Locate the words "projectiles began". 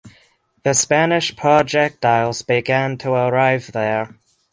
1.35-2.97